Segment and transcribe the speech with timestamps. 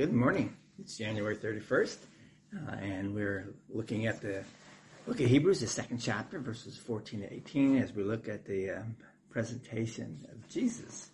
[0.00, 0.56] Good morning.
[0.78, 1.98] It's January 31st,
[2.56, 4.42] uh, and we're looking at the
[5.04, 8.70] book of Hebrews, the second chapter, verses 14 to 18, as we look at the
[8.70, 8.96] um,
[9.28, 11.10] presentation of Jesus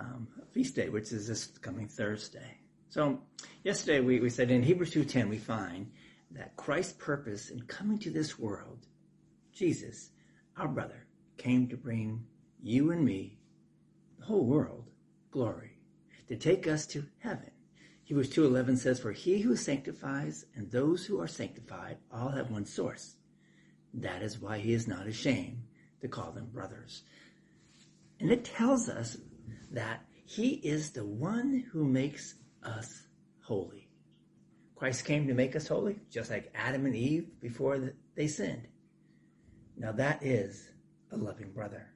[0.00, 2.58] um, feast day, which is this coming Thursday.
[2.88, 3.20] So,
[3.62, 5.92] yesterday we, we said in Hebrews 2.10 we find
[6.32, 8.88] that Christ's purpose in coming to this world,
[9.54, 10.10] Jesus,
[10.56, 11.06] our brother,
[11.36, 12.26] came to bring
[12.60, 13.38] you and me,
[14.18, 14.90] the whole world,
[15.30, 15.78] glory,
[16.26, 17.52] to take us to heaven
[18.06, 22.64] Hebrews 2.11 says, For he who sanctifies and those who are sanctified all have one
[22.64, 23.16] source.
[23.94, 25.64] That is why he is not ashamed
[26.02, 27.02] to call them brothers.
[28.20, 29.16] And it tells us
[29.72, 33.08] that he is the one who makes us
[33.42, 33.88] holy.
[34.76, 38.68] Christ came to make us holy, just like Adam and Eve before they sinned.
[39.76, 40.70] Now that is
[41.10, 41.88] a loving brother.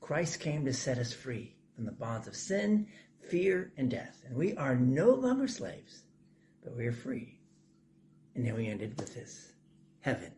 [0.00, 2.88] Christ came to set us free from the bonds of sin,
[3.30, 4.24] fear, and death.
[4.26, 6.02] And we are no longer slaves,
[6.64, 7.38] but we are free.
[8.34, 9.52] And then we ended with this
[10.00, 10.32] heaven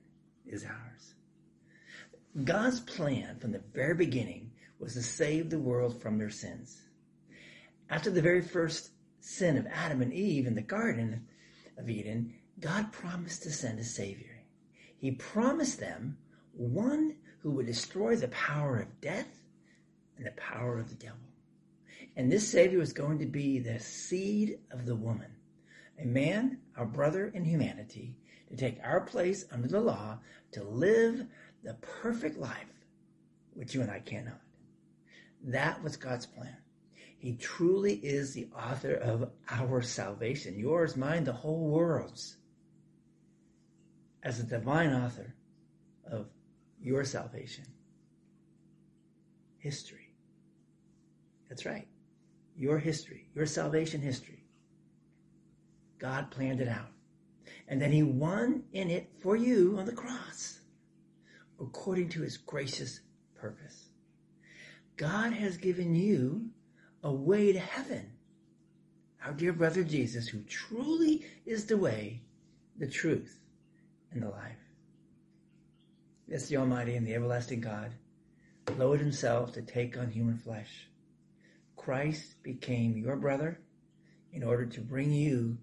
[0.46, 1.14] is ours.
[2.44, 6.82] God's plan from the very beginning was to save the world from their sins.
[7.88, 11.26] After the very first sin of Adam and Eve in the Garden
[11.78, 14.42] of Eden, God promised to send a Savior.
[14.98, 16.18] He promised them
[16.52, 19.40] one who would destroy the power of death
[20.18, 21.29] and the power of the devil.
[22.20, 25.30] And this Savior was going to be the seed of the woman,
[25.98, 28.14] a man, our brother in humanity,
[28.50, 30.18] to take our place under the law,
[30.52, 31.24] to live
[31.64, 32.74] the perfect life,
[33.54, 34.38] which you and I cannot.
[35.44, 36.58] That was God's plan.
[37.16, 42.36] He truly is the author of our salvation, yours, mine, the whole world's.
[44.22, 45.34] As the divine author
[46.04, 46.26] of
[46.82, 47.64] your salvation,
[49.58, 50.12] history.
[51.48, 51.88] That's right
[52.60, 54.44] your history, your salvation history.
[55.98, 56.90] God planned it out.
[57.66, 60.60] And then he won in it for you on the cross,
[61.58, 63.00] according to his gracious
[63.34, 63.88] purpose.
[64.98, 66.50] God has given you
[67.02, 68.12] a way to heaven.
[69.24, 72.20] Our dear brother Jesus, who truly is the way,
[72.76, 73.40] the truth,
[74.12, 74.58] and the life.
[76.28, 77.94] Yes, the Almighty and the everlasting God
[78.76, 80.89] lowered himself to take on human flesh
[81.80, 83.58] Christ became your brother
[84.34, 85.56] in order to bring you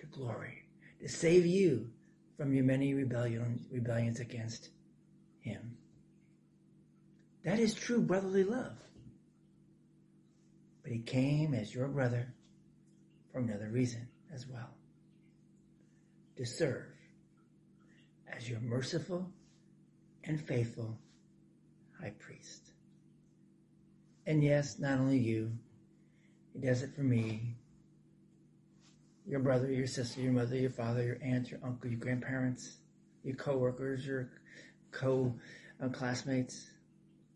[0.00, 0.64] to glory,
[1.00, 1.90] to save you
[2.36, 4.70] from your many rebellion, rebellions against
[5.42, 5.76] him.
[7.44, 8.76] That is true brotherly love.
[10.82, 12.34] But he came as your brother
[13.30, 14.70] for another reason as well.
[16.36, 16.90] To serve
[18.26, 19.30] as your merciful
[20.24, 20.98] and faithful
[22.00, 22.73] high priest.
[24.26, 25.52] And yes, not only you,
[26.52, 27.56] he does it for me,
[29.26, 32.76] your brother, your sister, your mother, your father, your aunt, your uncle, your grandparents,
[33.22, 34.30] your co-workers, your
[34.92, 36.66] co-classmates,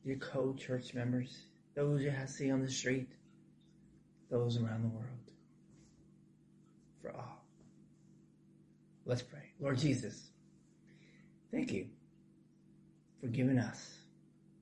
[0.04, 1.44] your co-church members,
[1.74, 3.08] those you see on the street,
[4.30, 5.30] those around the world,
[7.02, 7.44] for all.
[9.04, 9.52] Let's pray.
[9.58, 10.30] Lord Jesus,
[11.50, 11.86] thank you
[13.20, 13.94] for giving us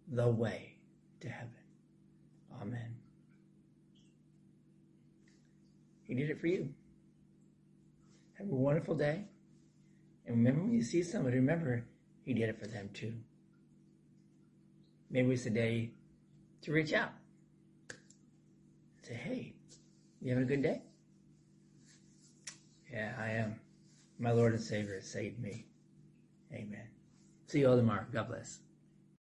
[0.08, 0.76] the way
[1.20, 1.50] to heaven.
[2.60, 2.96] Amen.
[6.04, 6.68] He did it for you.
[8.38, 9.24] Have a wonderful day.
[10.26, 11.84] And remember when you see somebody, remember
[12.24, 13.14] he did it for them too.
[15.10, 15.92] Maybe it's a day
[16.62, 17.12] to reach out.
[19.02, 19.54] Say, hey,
[20.20, 20.82] you having a good day?
[22.92, 23.60] Yeah, I am.
[24.18, 25.66] My Lord and Savior saved me.
[26.52, 26.88] Amen.
[27.46, 28.06] See you all tomorrow.
[28.12, 28.60] God bless.